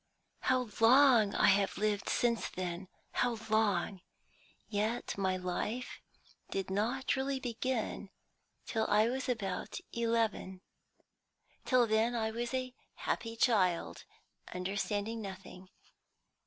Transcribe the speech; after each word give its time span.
How 0.39 0.67
long 0.79 1.35
I 1.35 1.45
have 1.45 1.77
lived 1.77 2.09
since 2.09 2.49
then 2.49 2.87
how 3.11 3.37
long! 3.51 4.01
Yet 4.67 5.15
my 5.15 5.37
life 5.37 6.01
did 6.49 6.71
not 6.71 7.15
really 7.15 7.39
begin 7.39 8.09
till 8.65 8.87
I 8.89 9.07
was 9.09 9.29
about 9.29 9.79
eleven. 9.93 10.61
Till 11.65 11.85
then 11.85 12.15
I 12.15 12.31
was 12.31 12.51
a 12.51 12.73
happy 12.95 13.35
child, 13.35 14.05
understanding 14.51 15.21
nothing. 15.21 15.69